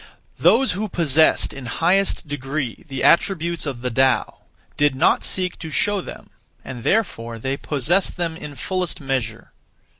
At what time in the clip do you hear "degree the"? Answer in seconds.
2.27-3.03